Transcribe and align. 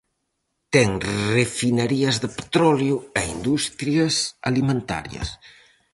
Ten 0.73 0.89
refinarías 1.39 2.15
de 2.23 2.29
petróleo 2.39 2.97
e 3.19 3.21
industrias 3.37 4.15
alimentarias. 4.49 5.27